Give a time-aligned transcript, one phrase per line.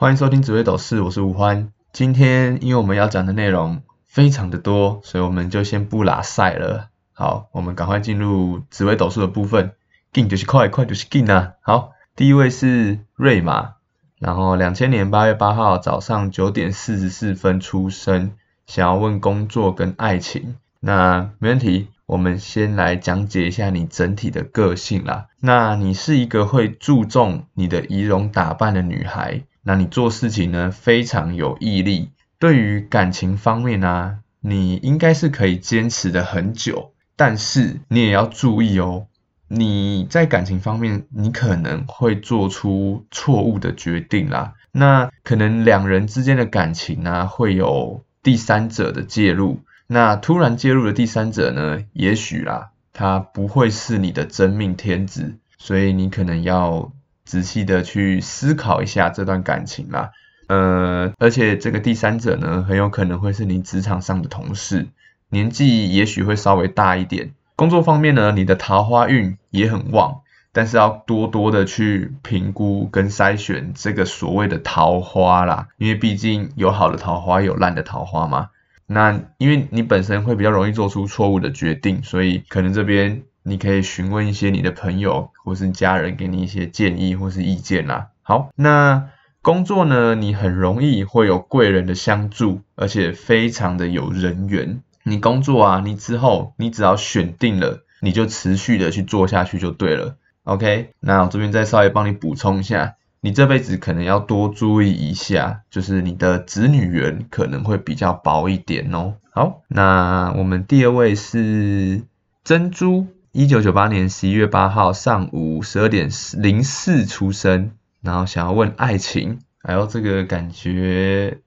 [0.00, 1.74] 欢迎收听紫微斗士，我是吴欢。
[1.92, 6.88] 今天因为我们要讲的内容非常的多，所以我们就先不拉赛了。
[7.12, 9.72] 好，我们赶快进入紫微斗数的部分。
[10.10, 11.52] 进就是快，快就是进啊。
[11.60, 13.74] 好，第一位是瑞玛，
[14.18, 18.32] 然后两千年八月八号早上九点四十四分出生，
[18.66, 20.56] 想要问工作跟爱情。
[20.80, 25.26] 那没问题，我们先来讲解一下你整体的个性啦。
[25.40, 29.42] 那你是一个会注重你的仪容打扮的女孩。
[29.62, 39.06] 那你做事情呢非常有毅力，对于感情方面呢，你应该是可以坚持的很久，但是你也要注意哦，
[39.48, 56.90] 你在感情方面你可能会做出错误的决定啦，那可能两人之间的感情呢会有第三者的介入，那突然介入的第三者呢，也许啦，他不会是你的真命天子，所以你可能要。
[57.30, 60.10] 仔细的去思考一下这段感情啦，
[60.48, 64.88] 呃，而且这个第三者呢，很有可能会是你职场上的同事，
[65.28, 67.30] 年纪也许会稍微大一点。
[67.54, 78.48] 工作方面呢，你的桃花运也很旺，但是要多多的去评估跟筛选这个所谓的桃花啦，因为毕竟有好的桃花，有烂的桃花嘛。
[78.88, 83.22] 那因为你本身会比较容易做出错误的决定，所以可能这边。
[83.42, 88.08] 你可以询问一些你的朋友或是家人，给你一些建议或是意见啦。
[88.22, 89.08] 好，那
[89.42, 94.82] 工作呢，你很容易会有贵人的相助，而且非常的有人缘。
[95.02, 100.16] 你工作啊，你之后你只要选定了，你就持续的去做下去就对了。
[100.44, 109.14] OK，那我这边再稍微帮你补充一下，你这辈子可能要多注意一下，就是你的子女缘可能会比较薄一点哦。
[109.32, 112.02] 好，那我们第二位是
[112.44, 113.06] 珍珠。
[113.32, 117.70] 一九九八年十一月八号上午十二点零四出生，
[118.02, 121.38] 然后想要问爱情，哎呦，这个感觉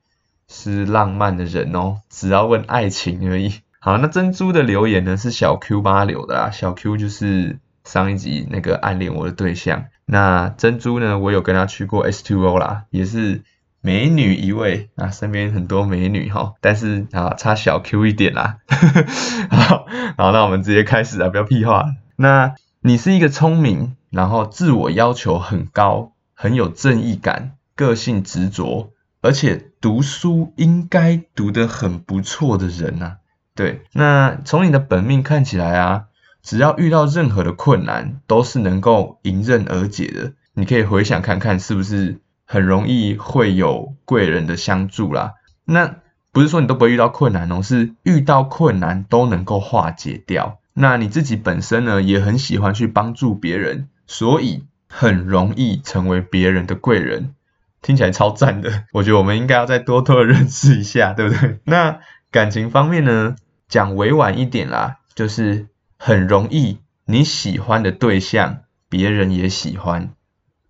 [0.48, 3.56] 是浪漫的人哦，只要问爱情而已。
[3.80, 9.88] 好，那珍珠的留言呢是小 Q 八留的啊，小 Q 就是上一集那个暗恋我的对象。
[10.06, 13.42] 那珍珠呢，我有跟他去过 S Two 啦，也是。
[13.86, 18.60] 美女一位啊，身边很多美女哈，但是啊差小 Q 一点啦。
[19.52, 19.86] 好，
[20.18, 21.88] 好，那我们直接开始啊，不要屁话。
[22.16, 33.18] 那你是一个聪明，然后自我要求很高，很有正义感，个性执着，而且读书应该读得很不错的人呐。
[33.54, 36.06] 对，那从你的本命看起来啊，
[36.42, 40.32] 只要遇到任何的困难，都是能够迎刃而解的。
[40.54, 42.22] 你可以回想看看，是不是？
[42.46, 45.34] 很容易会有贵人的相助啦。
[45.66, 45.96] 那
[46.32, 50.60] 不是说你都不会遇到困难哦，是遇到困难都能够化解掉。
[50.74, 57.36] 那你自己本身呢，也很喜欢去帮助别人，所以很容易成为别人的贵人。
[57.84, 61.60] 听起来超赞的，我觉得我们应该要再多多的认识一下，对不对？
[61.66, 62.00] 那
[62.32, 63.36] 感情方面呢，
[63.68, 65.68] 讲委婉一点啦，就是
[66.00, 70.14] 很容易你喜欢的对象，别人也喜欢。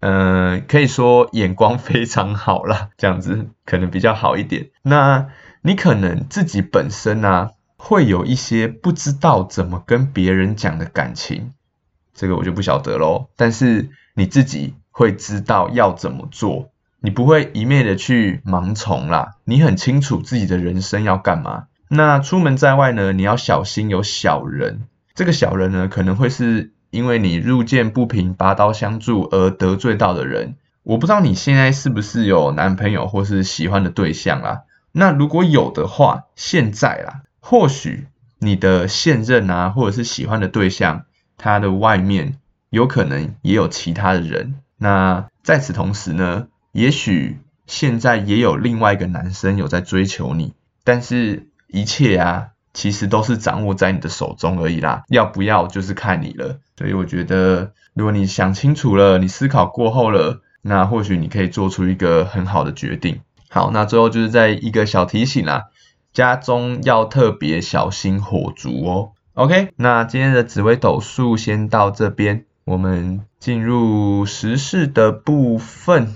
[0.06, 4.68] 嗯，可以说眼光非常好啦， 这样子可能比较好一点。
[4.81, 5.30] 那
[5.62, 11.53] 你可能自己本身呢，会有一些不知道怎么跟别人讲的感情，
[12.14, 13.30] 这个我就不晓得喽。
[13.38, 21.68] 但是你自己会知道要怎么做，你不会一昧的去盲从啦，你很清楚自己的人生要干嘛。
[21.88, 24.81] 那出门在外呢，你要小心有小人，
[25.16, 26.74] 这个小人呢，可能会是。
[26.93, 34.61] 因为你入见不平，拔刀相助而得罪到的人，我不知道你现在是不是有男朋友或是喜欢的对象啦。
[34.91, 38.05] 那如果有的话，现在啦，或许
[38.37, 41.05] 你的现任啊，或者是喜欢的对象，
[41.35, 42.37] 他的外面
[42.69, 44.53] 有可能也有其他的人。
[44.77, 52.49] 那在此同时呢，也许现在也有另外一个男生有在追求你，但是一切啊。
[52.73, 56.59] 其实都是掌握在你的手中而已啦，要不要就是看你了。
[56.75, 63.22] 所以我觉得，如果你想清楚了，你思考过后了，那或许你可以做出一个很好的决定。
[63.49, 65.66] 好，那最后就是在一个小提醒啦，
[66.11, 69.11] 家中要特别小心火烛哦。
[69.35, 76.16] OK，那今天的紫微斗数先到这边，我们进入时事的部分。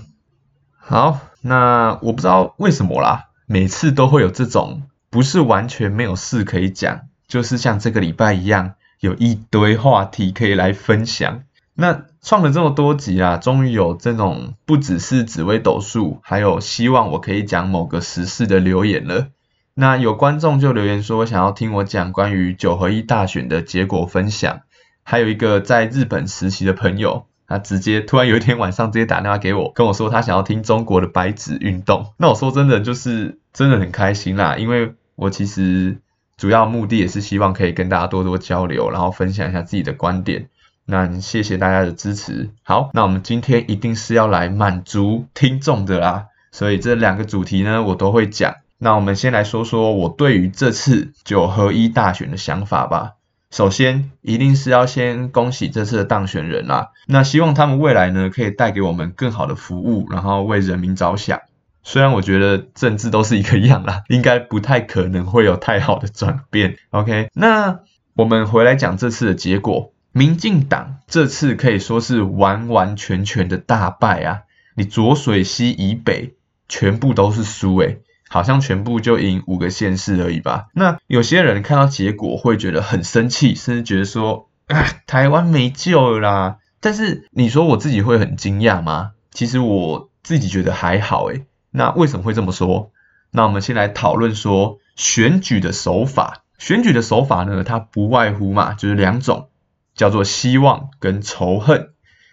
[0.76, 4.82] 好，那我不知道为什么啦，每次都会有这种。
[5.10, 11.42] 不是完全没有事可以讲，就是像这个礼拜一样，有一堆话题可以来分享。
[11.74, 19.28] 那创了这么多集啊，终于有这种不只是紫微斗数，还有希望我可以讲某个时事的留言了。
[19.74, 24.62] 那有观众就留言说，想要听我讲关于九合一大选的结果分享。
[25.04, 32.12] 还有一个在日本实习的朋友，他直接突然有一天晚上直接打电话给我，跟我说他想要听中国的白纸运动。
[32.18, 35.96] 那我说真的就是真的很开心啦，因为我其实
[36.36, 40.50] 主要目的也是希望可以跟大家多多交流，然后分享一下自己的观点。
[40.84, 42.50] 那谢谢大家的支持。
[42.62, 48.56] 好，那我们今天一定是要来满足听众的啦，所以这两个主题呢我都会讲。
[48.78, 53.14] 那我们先来说说我对于这次九合一大选的想法吧。
[53.50, 56.88] 首先，一定是要先恭喜这次的当选人啦。
[57.06, 61.40] 那希望他们未来呢，可以带给我们更好的服务，然后为人民着想。
[61.82, 66.76] 虽然我觉得政治都是一个样啦， 应该不太可能会有太好的转变。
[66.90, 67.80] OK，那
[68.14, 74.42] 我们回来讲这次的结果，民进党这次可以说是完完全全的大败啊！
[74.74, 76.34] 你浊水溪以北
[76.68, 78.02] 全部都是输诶。
[78.28, 80.68] 好像全部就赢五个县市而已吧。
[80.74, 86.58] 那有些人看到结果会觉得很生气，甚至觉得说，啊，台湾没救啦。
[86.80, 89.12] 但是你说我自己会很惊讶吗？
[89.32, 91.46] 其实我自己觉得还好诶。
[91.70, 92.92] 那为什么会这么说？
[93.30, 96.44] 那我们先来讨论说选举的手法。
[96.58, 99.48] 选举的手法呢，它不外乎嘛，就是两种，
[99.94, 101.90] 叫做希望跟仇恨。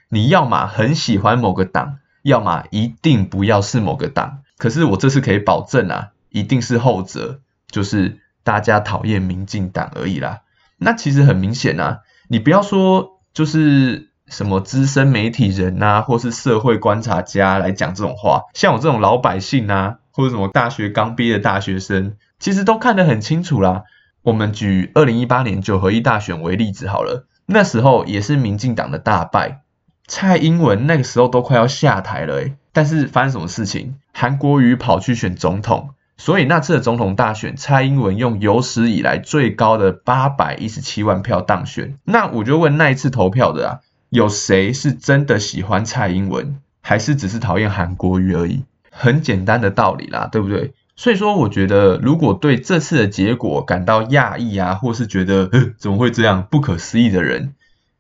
[0.10, 4.40] 你要么很喜欢某个党，要么一定不要是某个党。
[4.58, 10.42] 可是我这次可以保证啊，一定是后者，就是大家讨厌民进党而已啦。
[10.78, 23.84] 那其实很明显啊，你不要说就是什么资深媒体人呐，或是社会观察家来讲这种话，像我这种老百姓啊，或者什么大学刚毕业的大学生，其实都看得很清楚啦。
[24.22, 29.62] 我们举二零一八年九合一大选为例子好了，那时候也是民进党的大败，
[30.08, 33.96] 蔡英文那个时候都快要下台了诶但是发生什么事情？
[34.14, 41.98] 韩国瑜跑去选总统，所以那次的总统大选，蔡英文用有史以来最高的八百一十七万票当选。
[42.04, 43.80] 那我就问那一次投票的啊，
[44.10, 48.64] 有谁是真的喜欢蔡英文，还是只是讨厌韩国瑜而已？
[48.92, 50.74] 很简单的道理啦，对不对？
[50.98, 57.54] 所以说，我觉得如果对这次的结果感到讶异啊，或是觉得怎么会这样不可思议的人，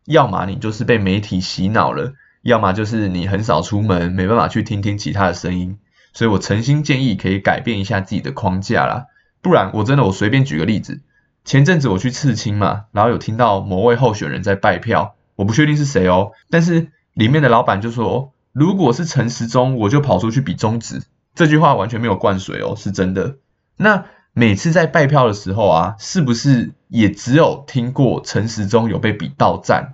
[0.05, 2.13] 要么你就是被媒体洗脑了。
[2.41, 5.79] 要么就是你很少出门，没办法去听听其他的声音，
[6.13, 9.05] 所以我诚心建议可以改变一下自己的框架啦。
[9.41, 11.01] 不然我真的我随便举个例子，
[11.43, 21.01] 前阵子我去刺青嘛，然后有听到某位候选人在拜票，我不确定是谁哦，但是里面的老板就说，如果是陈时中，我就跑出去比中指。
[21.33, 23.37] 这句话完全没有灌水哦，是真的。
[23.75, 24.05] 那
[24.37, 29.93] 每次在拜票的时候啊，是不是也只有听过陈时中有被比到站？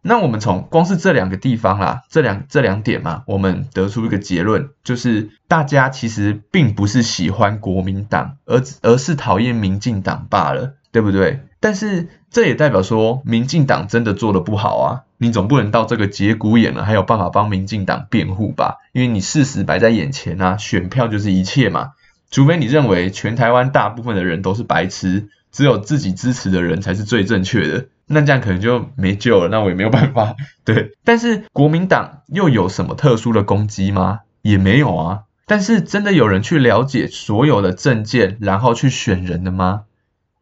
[0.00, 11.40] 那我们从光是这两个地方啦，这两这两点嘛，我们得出一个结论，就是大家其实并不是喜欢国民党，而而是讨厌民进党罢了，对不对？
[11.58, 18.76] 但是这也代表说，民进党真的做的不好啊，你总不能到这个节骨眼了，还有办法帮民进党辩护吧？
[18.92, 21.92] 因为你事实摆在眼前啊，选票就是一切嘛，
[22.30, 27.86] 除非你认为全台湾大部分的人都是白痴，只有自己支持的人才是最正确的。
[28.06, 30.34] 那这样可能就没救了，那我也没有办法。
[30.64, 34.20] 对，但是国民党又有什么特殊的攻击吗？
[34.42, 35.22] 也没有啊。
[35.46, 39.82] 但是真的有人去了解所有的证件，然后去选人的吗？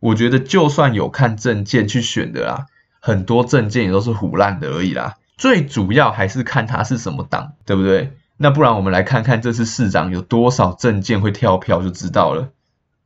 [0.01, 2.67] 我觉得就算有看证件去选的啦，
[3.01, 5.15] 很多证件也都是胡烂的而已啦。
[5.37, 8.13] 最主要还是看他是什么党，对不对？
[8.43, 12.51] 那不然我们来看看这次市长有多少证件会跳票就知道了。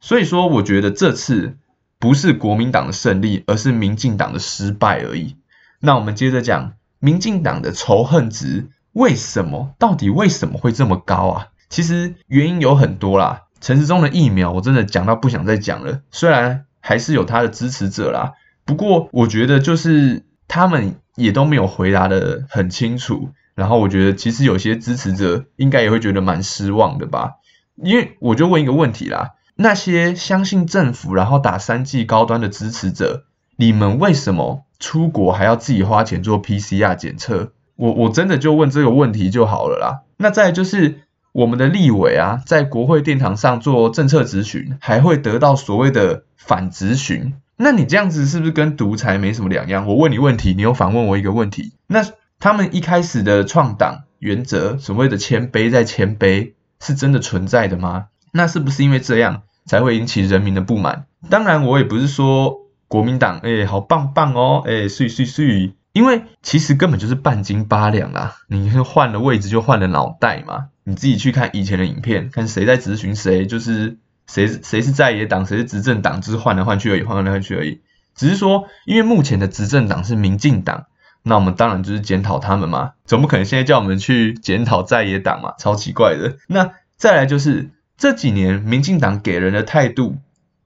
[0.01, 1.57] 所以说，我觉得这次。
[1.99, 5.37] 不是国民党的胜利，而是民进党的失败而已。
[5.81, 9.75] 那我们接着讲，民进党的仇恨值为什么？
[9.79, 11.47] 到底为什么会这么高啊？
[11.71, 13.45] 其实原因有很多啦。
[13.63, 16.03] 陈时中的疫苗，我真的讲到不想再讲了。
[16.11, 18.35] 虽然还是有他的支持者啦，
[18.67, 23.31] 不过我觉得就是他们也都没有回答的很清楚。
[23.57, 27.33] 然后我觉得其实有些支持者应该也会觉得蛮失望的吧。
[27.75, 29.33] 因为我就问一个问题啦。
[29.57, 33.25] 那些相信政府然后打三 G 高端的支持者，
[33.57, 37.53] 你们为什么出国还要自己花钱做 PCR 检测？
[37.75, 40.03] 我我真的就问这个问题就好了啦。
[40.19, 41.01] 那再就是
[41.33, 47.35] 我们的立委啊，在国会殿堂上做政策咨询，还会得到所谓的反咨询。
[47.57, 49.87] 那你这样子是不是跟独裁没什么两样？
[49.87, 51.73] 我问你问题，你又反问我一个问题。
[51.87, 52.03] 那
[52.39, 58.07] 他们一开始的创党原则，所谓的谦卑再谦卑，是真的存在的吗？
[58.33, 61.07] 那是不是因为这样才会引起人民的不满？
[61.31, 68.37] 当然，我也不是说国民党哎好棒棒哦，哎碎碎碎，因为其实根本就是半斤八两啦。
[68.49, 77.81] 你换了位置就换了脑袋嘛，你自己去看以前的影片，看谁在咨询谁，就是谁谁是在野党，谁是执政党，就是换来换去而已，换来换去而已。
[78.15, 80.87] 只是说，因为目前的执政党是民进党，
[81.29, 86.37] 那我们当然就是检讨他们嘛，总不可能现在叫我们去检讨在野党嘛，超奇怪的。
[86.47, 90.19] 那再来就是这几年民进党给人的态度，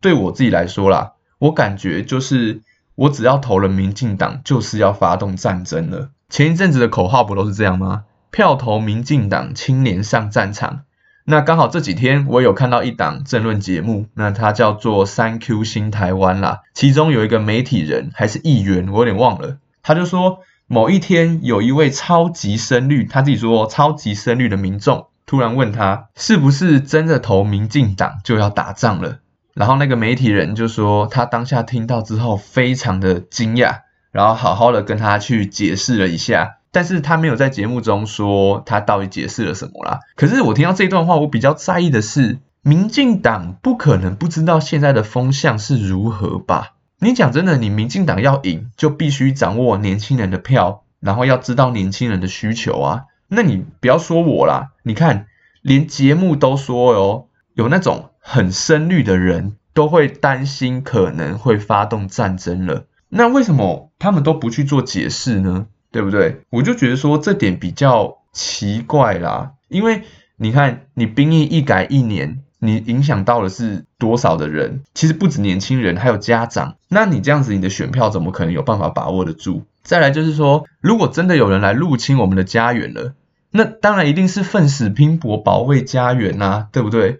[0.02, 2.61] 对我自己来说啦，我感觉就是
[2.95, 6.11] 我只要投了民进党，就是要发动战争了。
[6.29, 8.05] 前一阵子的口号不都是这样吗？
[8.31, 10.83] 票投民进党，青年上战场。
[11.25, 16.61] 那刚好这几天我有看到一档政论节目，那它叫做三 Q 新台湾啦。
[16.75, 19.57] 其中有一个媒体人还是议员，我有点忘了。
[19.83, 20.40] 他就说
[20.73, 29.19] 某一天有一位超级深绿，他自己说超级深绿的民众突然问他，是不是真的投民进党就要打仗了？
[29.53, 33.81] 然后那个媒体人就说他当下听到之后非常的惊讶，
[34.12, 36.59] 然后好好的跟他去解释了一下。
[36.71, 39.99] 但是他没有在节目中说他到底解释了什么啦。
[40.15, 46.75] 可是我听到这段话，我比较在意的是，民进党不可能不知道现在的风向是如何吧？
[47.02, 53.04] 你讲真的，你民进党要赢，就必须掌握年轻人的票，然后要知道年轻人的需求啊。
[53.28, 55.26] 那你不要说我啦，你看
[55.62, 62.85] 连节目都说哦，有那种很深绿的人都会担心可能会发动战争了。
[63.09, 65.66] 那为什么他们都不去做解释呢？
[65.90, 66.42] 对不对？
[66.50, 70.02] 我就觉得说这点比较奇怪啦，因为
[70.37, 74.83] 你看，你兵役一改一年，你影响到的是多少的人？
[74.95, 76.76] 其实不止年轻人，还有家长。
[76.88, 79.62] 那你这样子，你的选票怎么可能有办法把握得住？
[79.83, 83.14] 再来就是说，如果真的有人来入侵我们的家园了，
[83.50, 87.19] 那当然一定是奋死拼搏保卫家园呐，对不对？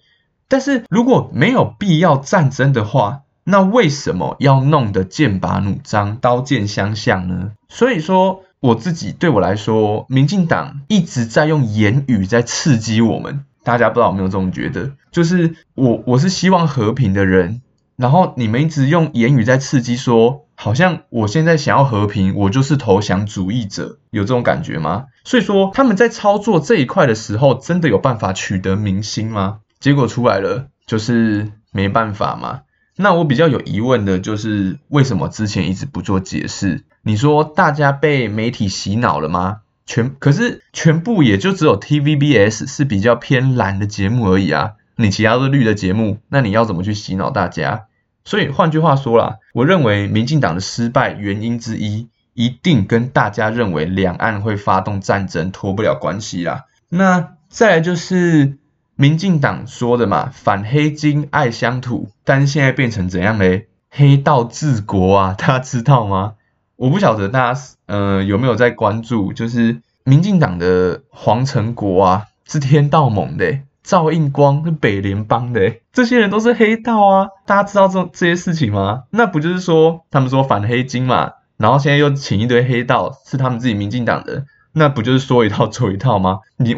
[0.49, 7.53] 但是如果没有必要战争的话，那为什么要弄得剑拔弩张、刀剑相向呢？
[7.69, 8.43] 所以说。
[8.63, 13.47] 我自己对我来说，民进党一直在用言语在刺激我们。
[13.63, 14.93] 大家不知道有没有这种觉得？
[15.11, 17.63] 就是我我是希望和平的人，
[17.97, 25.07] 然后你们一直用言语在刺激，说好像我现在想要和平，我就是投降主义者，有这种感觉吗？
[25.25, 29.59] 所以说他们在操作这一块的时候，真的有办法取得民心吗？
[29.79, 32.63] 结果出来了，就是没办法嘛。
[32.97, 36.85] 那我比较有疑问的就是，为什么之前一直不做解释？
[37.03, 39.61] 你说大家被媒体洗脑了吗？
[39.91, 47.87] 全可是全部也就只有 TVBS 是比较偏蓝的节目而已啊，你其他都是绿的节目，那你要怎么去洗脑大家？
[48.25, 56.67] 所以换句话说啦，我认为民进党的失败原因之一，一定跟大家认为两岸会发动战争脱不了关系啦。
[56.89, 58.57] 那再来就是。
[58.97, 63.69] 民进党说的嘛，反黑金爱乡土，但是现在变成怎样嘞？
[63.89, 66.35] 黑道治国啊，大家知道吗？
[66.81, 79.03] 我不晓得大家呃有没有在关注，就是民进党的黄成国啊，是天道盟的，赵应光是北联邦的，这些人都是黑道啊，大家知道这这些事情吗？
[79.11, 86.39] 那不就是说他们说反黑金嘛，然后现在又请一堆黑道是他们自己民进党的，那不就是说一套 做一套吗？
[86.57, 86.75] 你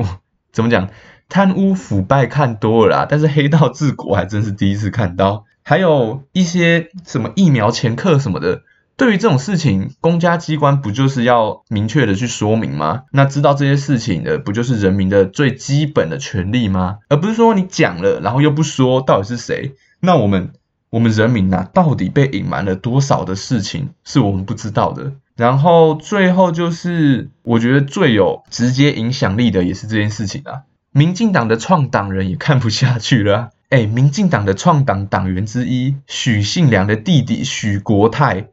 [0.50, 0.88] 怎么讲？
[1.28, 5.44] 贪污腐败看多了啦，但是黑道治国还真是第一次看到。
[5.62, 8.62] 还有一些什么疫苗前客什么的，
[8.96, 13.02] 对于这种事情，公家机关不就是要明确的去说明吗？
[13.10, 16.98] 那知道这些事情的，不就是人民的最基本的权利吗？
[17.08, 19.74] 而不是说你讲了，然后又不说到底是谁？
[20.00, 20.52] 那我们
[20.90, 25.12] 我们人民呐，到底被隐瞒了多少的事情是我们不知道的？
[25.34, 30.62] 然后最后就是，我觉得最有直接影响力的也是这件事情啊。
[30.92, 38.48] 民进党的创党人也看不下去了，哎，民进党的创党党员之一许信良的弟弟许国泰，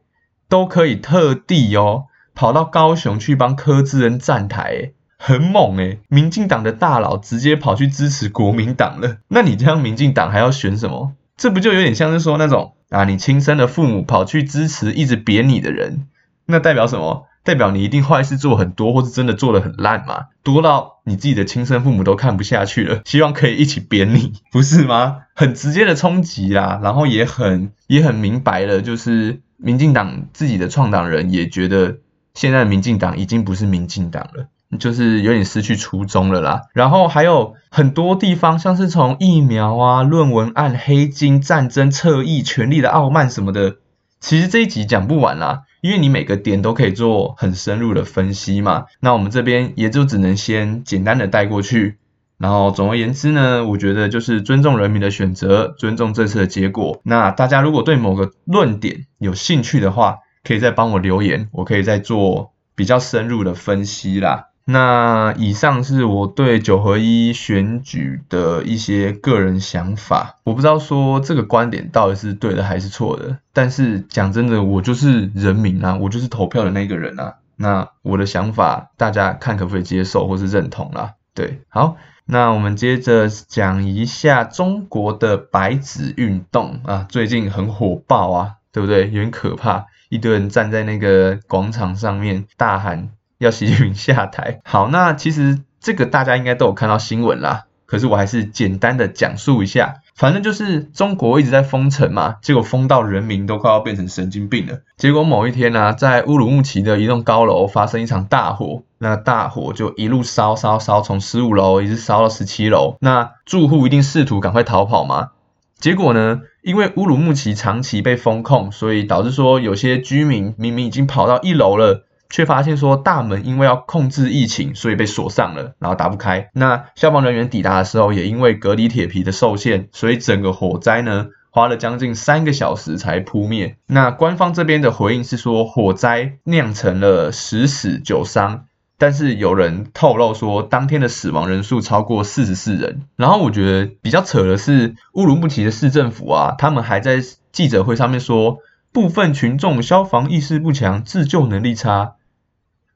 [0.50, 2.04] 都可以特地哦
[2.34, 5.98] 跑到高雄去帮柯志恩站台，很猛哎！
[6.08, 11.12] 民进党的大佬直接跑去支持国民党了，那你这样民进党还要选什么？
[11.36, 16.08] 这不就有点像是说那种啊，你亲生的父母跑去支持一直贬你的人，
[16.46, 17.26] 那代表什么？
[17.42, 20.26] 代表你一定坏事做很多，或是真的做的很烂嘛？
[20.42, 25.22] 多到你自己的亲生父母都看不下去了，希望可以一起扁你，不是吗？
[25.34, 31.98] 很直接的冲击啦，然后也很也很明白了，就是民进党自己的创党人也觉得，
[32.34, 34.48] 现在民进党已经不是民进党了，
[34.78, 36.62] 就是有点失去初衷了啦。
[36.72, 43.76] 然后还有很多地方，像是从疫苗啊、论文案、黑金、战争、侧翼、权力的傲慢什么的，
[44.18, 45.62] 其实这一集讲不完啦。
[45.82, 51.96] 因为你每个点都可以做很深入的分析嘛，那我们这边也就只能先简单的带过去。
[52.40, 56.98] 然后总而言之呢，我觉得就是尊重人民的选择，尊重这次的结果。
[57.04, 64.46] 那大家如果对某个论点有兴趣的话，可以再帮我留言，我可以再做比较深入的分析啦。
[64.64, 77.34] 那以上是我对九合一选举的一些个人想法，我不知道说这个观点到底是对的还是错的，但是讲真的，我就是人民啊，我就是投票的那个人啊。
[77.56, 81.14] 那我的想法，大家看可不可以接受或是认同啦？
[81.34, 81.96] 对，好，
[82.32, 89.06] 那我们接着讲一下中国的白纸运动啊，最近很火爆啊，对不对？
[89.06, 93.08] 有点可怕，一堆人站在那个广场上面大喊
[93.38, 94.60] 要习近平下台。
[94.64, 97.64] 好，那其实这个大家应该都有看到新闻啦。
[97.84, 104.82] 可是我还是简单的讲述一下，反正就是中国一直在封城嘛，结果封到人民都快要变成神经病了。
[104.96, 112.96] 结果某一天呢，在乌鲁木齐的一栋高楼发生一场大火，那大火就一路烧烧烧，从十五楼一直烧到十七楼。
[113.00, 115.30] 那住户一定试图赶快逃跑嘛，
[115.78, 122.04] 结果呢，因为乌鲁木齐长期被封控，所以导致说有些居民明明已经跑到一楼了。
[122.32, 126.48] 却发现说大门因为要控制疫情，所以被锁上了，然后打不开。
[126.54, 133.78] 那消防人员抵达的时候，也因为隔离铁皮的受限，所以整个火灾呢花了将近三个小时才扑灭。
[133.88, 138.66] 那官方这边的回应是说，火灾酿成了十死九伤，
[139.00, 143.00] 但是有人透露说，当天的死亡人数超过四十四人。
[143.16, 148.58] 然后我觉得比较扯的是，乌鲁木齐的市政府啊，他们还在记者会上面说，
[148.92, 152.16] 部分群众消防意识不强，自救能力差。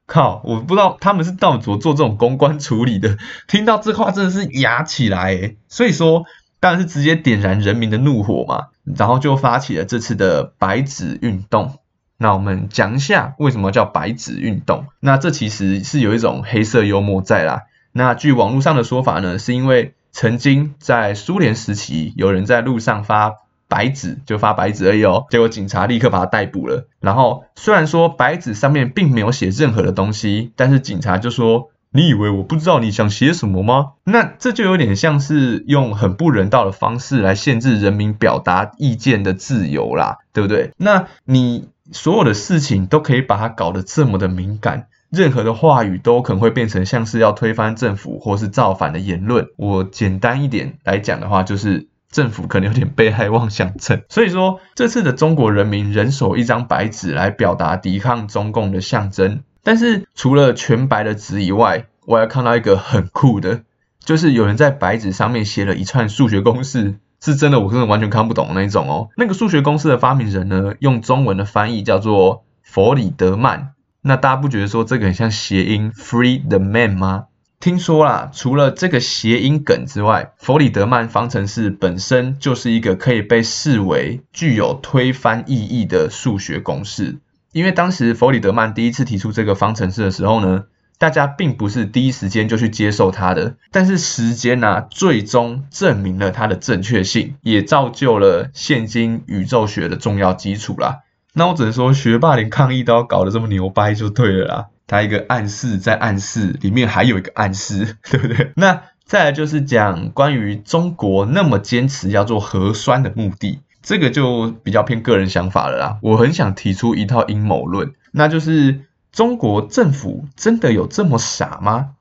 [0.05, 0.43] 靠！
[0.45, 3.17] 我不知道他们是到底怎么做这种公关处理的。
[3.49, 5.55] 听到这话真的是哑起来。
[5.67, 6.25] 所以说，
[6.59, 11.79] 当然是直接点燃人民的怒火嘛，然后就发起了这次的白纸运动。
[12.17, 14.85] 那我们讲一下为什么叫白纸运动。
[14.99, 17.63] 那这其实是有一种黑色幽默在啦。
[17.91, 23.33] 那据网络上的说法呢，是因为曾经在苏联时期，有人在路上发。
[23.67, 26.87] 白纸就发白纸而已哦，结果警察立刻把他逮捕了。
[26.99, 40.69] 然后虽然说白纸上面并没有写任何的东西，但是警察就说：“你以为我不知道你想写什么吗？”那这就有点像是用很不人道的方式来限制人民表达意见的自由啦，对不对？
[40.77, 49.47] 那你所有的事情都可以把它搞得这么的敏感，任何的话语都可能会变成像是要推翻政府或是造反的言论。
[49.57, 51.87] 我简单一点来讲的话，就是。
[52.11, 59.43] 政府可能有点被害妄想症，所以说这次的中国人民人手一张白纸来表达抵抗中共的象征。
[59.63, 63.63] 但是除了全白的纸以外，我还看到一个很酷的，
[63.99, 69.09] 就是有人在白纸上面写了一串数学公式，是真的，我真的完全看不懂那一种哦。
[69.17, 73.73] 那个数学公式的发明人呢，用中文的翻译叫做弗里德曼。
[74.01, 77.25] 那大家不觉得说这个很像谐音 “free the man” 吗？
[77.59, 87.17] 听说啦，除了这个谐音梗之外，弗里德曼方程式本身就是一个可以被视为具有推翻意义的数学公式。
[87.53, 90.65] 因为当时弗里德曼第一次提出这个方程式的时候呢，
[91.05, 101.01] 大家并不是第一时间就去接受它的，但是时间呢，最终证明了它的正确性，也造就了现今宇宙学的重要基础啦。
[101.35, 104.65] 那我只能说，学霸连抗议都要搞得这么牛掰，就对了啦。
[104.87, 108.51] 它一个暗示在暗示里面还有一个暗示， 对不对？
[108.55, 115.99] 那再来就是讲关于中国那么坚持要做核酸的目的，这个就比较偏个人想法了啦。
[116.01, 118.79] 我很想提出一套阴谋论，那就是
[119.15, 121.91] 中国政府真的有这么傻吗？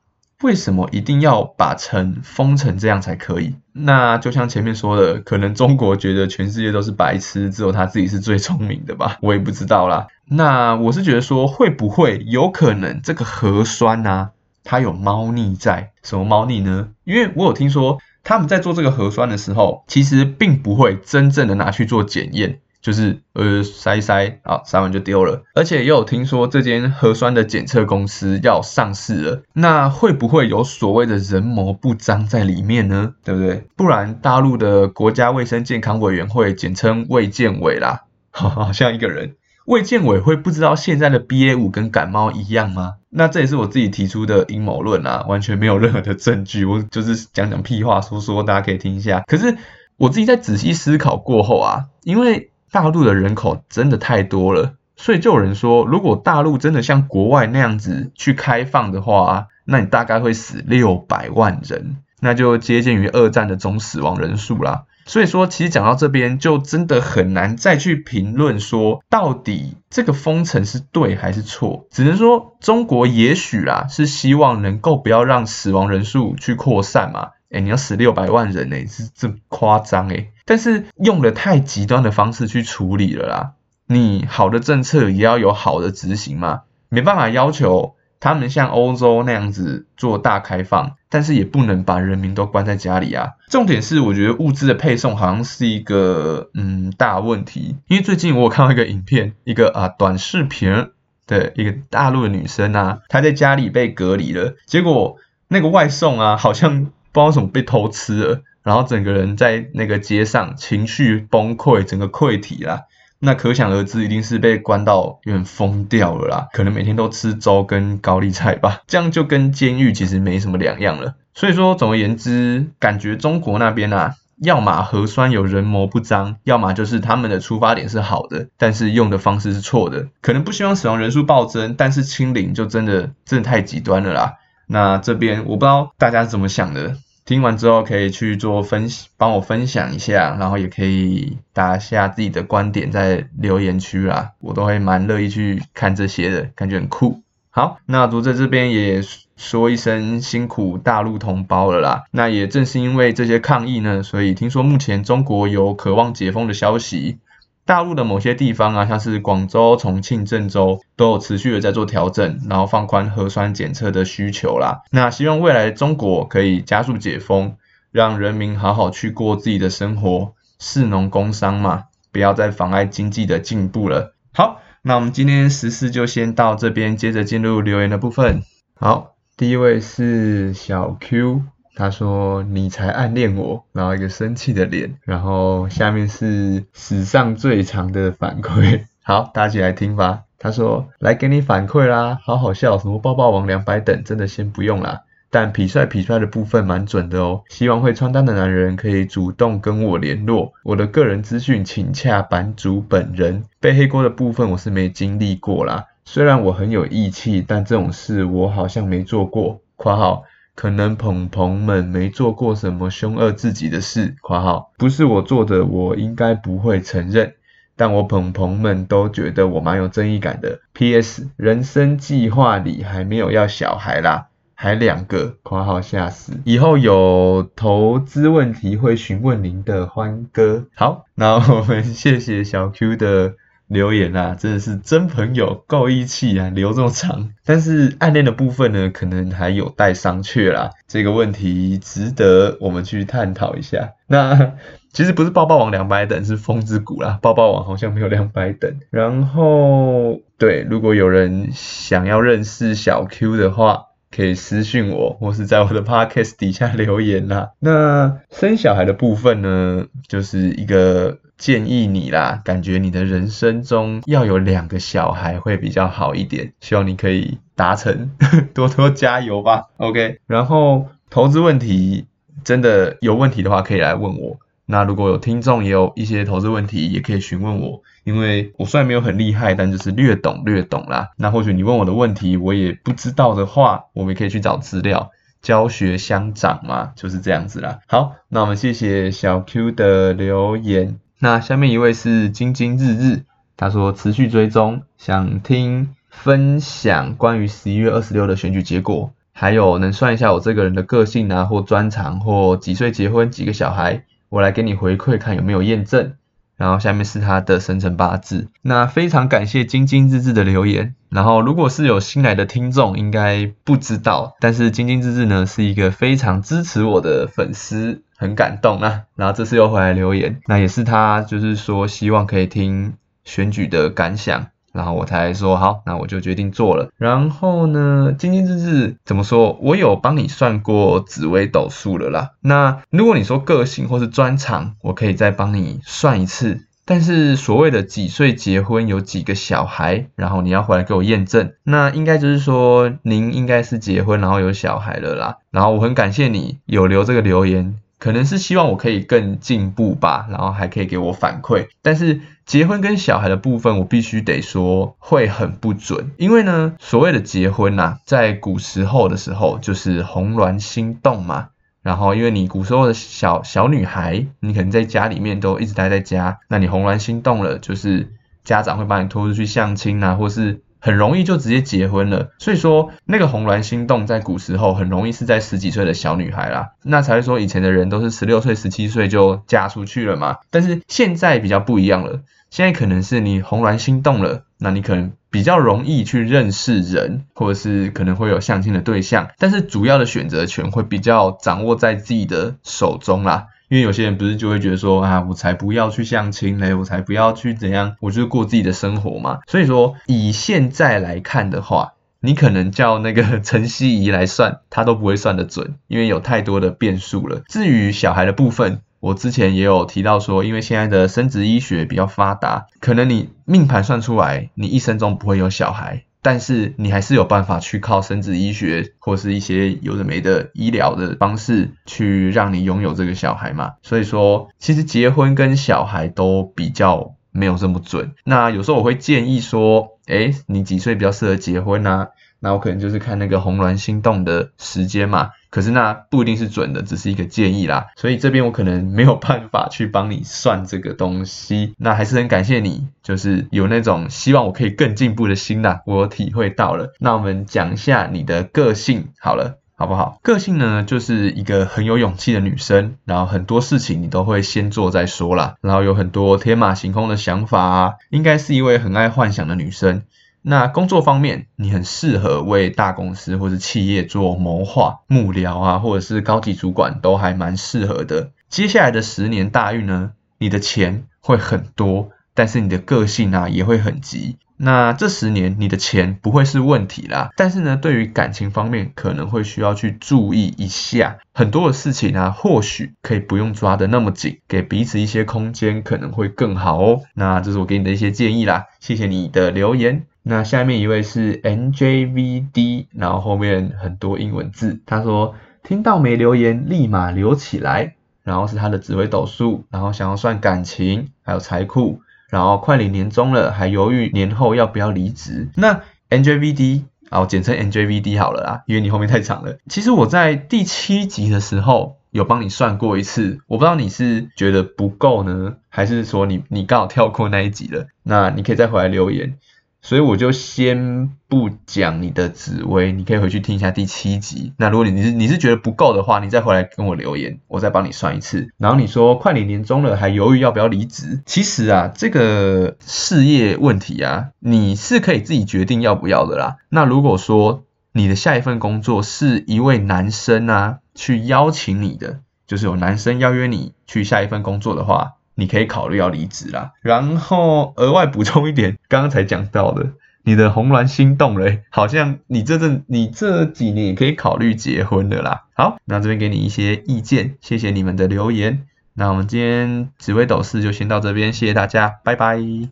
[0.43, 3.55] 为什么一定要把城封成这样才可以？
[3.73, 9.19] 那就像前面说的，可能中国觉得全世界都是白痴，只有他自己是最聪明的吧？
[9.23, 10.09] 我也不知道啦。
[10.27, 14.31] 那我是觉得说，会不会有可能这个核酸呢，
[14.65, 15.93] 它有猫腻在？
[16.03, 16.89] 什么猫腻呢？
[17.05, 22.59] 因为我有听说他们在做这个核酸的时候，其实并不会真正的拿去做检验。
[22.85, 33.15] 就是呃筛一筛，好筛完就丢了，而且也有听说这间核酸的检测公司要上市了，那会不会有所谓的人谋不臧在里面呢？
[33.25, 33.65] 对不对？
[33.75, 42.97] 不然大陆的国家卫生健康委员会，简称卫健委啦，好像一个人，卫健委会不知道现在的 BA 五跟感冒一样吗？
[43.09, 49.23] 那这也是我自己提出的阴谋论啊，完全没有任何的证据，我就是讲讲屁话说说，大家可以听一下。
[49.27, 49.57] 可是
[49.97, 64.87] 我自己在仔细思考过后啊，因为大陆的人口真的太多了，所以就有人说，如果大陆真的像国外那样子去开放的话，那你大概会死六百万人，那就接近于二战的总死亡人数啦。
[65.07, 71.87] 所以说，其实讲到这边，就真的很难再去评论说，到底这个封城是对还是错。
[71.93, 77.29] 只能说，中国也许啊是希望能够不要让死亡人数去扩散嘛。
[77.55, 80.29] 哎，你要死六百万人呢，是这夸张哎。
[80.45, 83.53] 但是用了太极端的方式去处理了啦。
[83.87, 93.33] 你好的政策也要有好的执行嘛，没办法要求他们像欧洲那样子做大开放，但是也不能把人民都关在家里啊。
[93.49, 100.89] 重点是我觉得物资的配送好像是一个嗯大问题，因为最近我有看到一个影片，一个啊短视频，
[101.27, 112.83] 的一个大陆的女生啊，她在家里被隔离了，结果那个外送啊，好像不知道什么被偷吃了，然后整个人在那个街上情绪崩溃，整个溃体啦。
[113.21, 121.15] 那可想而知，一定是被关到有点疯掉了啦，可能每天都吃粥跟高丽菜吧，这样就跟监狱其实没什么两样了。
[121.33, 134.35] 所以说，总而言之，感觉中国那边啊，要么核酸有人谋不彰，要么就是他们的出发点是好的，但是用的方式是错的，可能不希望死亡人数暴增，但是清零就真的真的太极端了啦。
[134.67, 136.97] 那这边我不知道大家怎么想的。
[137.25, 147.23] 听完之后可以去做分帮我分享一下，然后也可以打下自己的观点在留言区啦，我都会蛮乐意去看这些的，感觉很酷。
[147.51, 149.01] 好，那读者这边也
[149.37, 152.05] 说一声辛苦大陆同胞了啦。
[152.11, 157.19] 那也正是因为这些抗议呢，所以听说目前中国有渴望解封的消息。
[157.67, 164.83] 大陆的某些地方啊，像是广州、重庆、郑州，都有持续的在做调整，然后放宽核酸检测的需求啦。
[164.91, 167.57] 那希望未来中国可以加速解封，
[167.91, 174.15] 让人民好好去过自己的生活，市农工商嘛，不要再妨碍经济的进步了。
[174.35, 178.43] 好，那我们今天实事就先到这边，接着进入留言的部分。
[178.75, 181.54] 好，第一位是小 Q。
[181.75, 188.85] 他说：“你才暗恋我。”然后一个生气的脸，然后下面是史上最长的反馈。
[189.03, 190.23] 好，大家一起来听吧。
[190.39, 195.03] 他说：“来给你反馈啦，好好笑，什么抱抱王两百等，真的先不用啦。
[195.31, 197.43] 但痞帅痞帅的部分蛮准的哦。
[197.49, 200.53] 希望会穿搭的男人可以主动跟我联络。
[200.63, 203.43] 我的个人资讯请洽版主本人。
[203.59, 209.61] 背黑锅的部分我是没经历过啦，虽然我很有义气，但这种事我好像没做过。
[209.77, 210.23] ”（括号）
[210.55, 217.35] 可能捧捧们没做过什么凶恶至极的事，括号不是我做的，我应该不会承认，
[217.77, 220.61] 但我捧捧们都觉得我蛮有正义感的。
[220.73, 221.29] P.S.
[221.37, 226.41] 人生计划里还没有要小孩啦，还两个，括号吓死。
[226.45, 230.67] 以后有投资问题会询问您的欢哥。
[230.75, 233.35] 好，那我们谢谢小 Q 的。
[233.75, 237.35] 留言啊，真的是真朋友，够义气啊，留这么长。
[237.45, 240.71] 但是暗恋的部分呢，可能还有待商榷啦。
[240.89, 243.93] 这个问题值得我们去探讨一下。
[244.07, 244.55] 那
[244.95, 247.19] 其实不是抱抱王两百等，是风之谷啦。
[247.21, 248.79] 抱抱王好像没有两百等。
[248.91, 257.51] 然后对，如果有人想要认识小 Q 的话，可以私信我，或是在我的 podcast 底下留言啦。
[257.59, 261.19] 那生小孩的部分呢，就是一个。
[261.37, 268.13] 建议你啦，感觉你的人生中要有两个小孩会比较好一点，希望你可以达成，
[268.55, 269.65] 多多加油吧。
[269.79, 272.07] OK，然后投资问题
[272.45, 274.39] 真的有问题的话，可以来问我。
[274.67, 281.11] 那如果有听众也有一些投资问题，也可以询问我，因为我虽然没有很厉害，但就是略懂略懂啦。
[281.17, 285.11] 那或许你问我的问题我也不知道的话，我们也可以去找资料，
[285.43, 287.81] 教学相长嘛，就是这样子啦。
[287.87, 290.99] 好，那我们谢谢小 Q 的留言。
[291.19, 293.23] 那下面一位是晶晶日日，
[293.57, 306.15] 他说持续追踪，想听分享关于十一月二十六的选举结果，还有能算一下我这个人的个性啊，或专长，或几岁结婚，几个小孩，我来给你回馈看有没有验证。
[306.57, 308.49] 然后下面是他的生辰八字。
[308.63, 310.95] 那非常感谢晶晶日志的留言。
[311.09, 318.03] 然后如果是有新来的听众，应该不知道，但是晶晶日志呢是一个非常支持我的粉丝。
[318.17, 322.95] 很感动啊，然后这次又回来留言，那也是他就是说希望可以听
[323.25, 326.91] 选举的感想，然后我才说好，那我就决定做了。
[326.99, 332.33] 然后呢，今天就是怎么说，我有帮你算过紫微斗数了啦。
[332.41, 336.67] 那如果你说个性或是专长，我可以再帮你算一次。
[336.87, 345.39] 但是所谓的几岁结婚，有几个小孩，然后你要回来给我验证，那应该就是说您应该是结婚然后有小孩了啦。
[345.51, 347.77] 然后我很感谢你有留这个留言。
[348.05, 351.69] 可能是希望我可以更进步吧，然后还可以给我反馈。
[351.81, 361.49] 但是结婚跟小孩的部分，我必须得说会很不准，因为呢，所谓的结婚呐，在古时候的时候就是红鸾心动嘛。
[361.81, 368.13] 然后因为你古时候的小小女孩，你可能在家里面都一直待在家，那你红鸾心动了，就是
[368.45, 370.61] 家长会把你拖出去相亲啊，或是。
[370.85, 380.37] 很容易就直接结婚了，所以说那个红鸾心动在古时候很容易是在十几岁的小女孩啦，那才会说以前的人都是十六岁、十七岁就嫁出去了嘛。
[380.51, 382.21] 但是现在比较不一样了，
[382.51, 393.47] 现在可能是你红鸾心动了，那你可能比较容易去认识人，或者是可能会有相亲的对象，但是主要的选择权会比较掌握在自己的手中啦。
[393.75, 399.41] 因为有些人不是就会觉得说啊，我才不要去相亲嘞，我才不要去怎样，我就是过自己的生活嘛。
[399.49, 407.43] 所以说以现在来看的话，你可能叫那个陈希怡来算，他都不会算得准，因为有太多的变数了。
[407.49, 416.05] 至于小孩的部分，我之前也有提到说，因为现在的生殖医学比较发达，可能你命盘算出来，你一生中不会有小孩。
[416.25, 423.75] 但是你还是有办法去靠生殖医学或是一些有的没的医疗的方式去让你拥有这个小孩嘛？
[423.83, 428.15] 所以说，其实结婚跟小孩都比较没有这么准。
[428.25, 432.09] 那有时候我会建议说，哎，你几岁比较适合结婚呢？
[432.41, 437.87] 那我可能就是看那个红鸾心动的时间嘛，可是那不一定是准的，只是一个建议啦。
[437.95, 441.75] 所以这边我可能没有办法去帮你算这个东西。
[441.79, 446.93] 那还是很感谢你，就是有那种希望我可以更进步的心啦，我体会到了。
[446.99, 450.19] 那我们讲一下你的个性好了，好不好？
[450.25, 460.03] 个性呢，就是一个很有勇气的女生，然后很多事情你都会先做再说啦，然后有很多天马行空的想法啊，应该是一位很爱幻想的女生。
[460.47, 468.33] 那工作方面，你很适合为大公司或是企业做谋划、幕僚啊，或者是高级主管都还蛮适合的。
[468.51, 474.37] 接下来的十年大运呢，你的钱会很多，但是你的个性啊也会很急。
[474.59, 487.01] 那这十年你的钱不会是问题啦，但是呢，对于感情方面可能会需要去注意一下很多的事情啊，或许可以不用抓的那么紧，给彼此一些空间可能会更好哦。
[487.15, 490.05] 那这是我给你的一些建议啦，谢谢你的留言。
[490.25, 494.81] 那下面一位是 NJVD，然后后面很多英文字。
[494.87, 497.95] 他说听到没留言，立马留起来。
[498.25, 502.01] 然后是他的紫微斗数，然后想要算感情，还有财库。
[502.31, 505.51] 然后快领年终了，还犹豫年后要不要离职。
[505.57, 509.59] 那 NJVD，啊，简称 NJVD 好了啦，因为你后面太长了。
[509.69, 517.89] 其实我在第七集的时候有帮你算过一次，我不知道你是觉得不够呢，还是说你你刚好跳过那一集了？
[518.03, 519.37] 那你可以再回来留言。
[519.85, 524.55] 所以我就先不讲你的紫薇，你可以回去听一下第七集。
[524.57, 528.49] 那如果你你是你是觉得不够的话，你再回来跟我留言，我再帮你算一次。
[528.57, 531.21] 然后你说快领年终了，还犹豫要不要离职？
[531.27, 536.57] 其实啊，这个事业问题啊，你是可以自己决定要不要的啦。
[536.71, 545.17] 那如果说你的下一份工作是一位男生啊，去邀请你的，就是有男生邀约你去下一份工作的话。
[545.35, 549.93] 你可以考虑要离职啦，然后额外补充一点，刚 刚才讲到的，
[550.23, 555.45] 你的红鸾心动了，好像你这阵你这几年也可以考虑结婚的啦。
[555.55, 558.67] 好，那这边给你一些意见，谢谢你们的留言。
[558.95, 562.39] 那我们今天紫微斗士就先到这边，谢谢大家，拜拜。